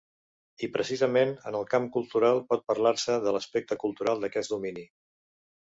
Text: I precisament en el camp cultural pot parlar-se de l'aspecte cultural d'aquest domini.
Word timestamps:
I 0.67 0.69
precisament 0.77 1.33
en 1.51 1.57
el 1.59 1.67
camp 1.75 1.85
cultural 1.97 2.41
pot 2.49 2.67
parlar-se 2.73 3.19
de 3.27 3.35
l'aspecte 3.37 3.79
cultural 3.87 4.25
d'aquest 4.27 4.57
domini. 4.57 4.93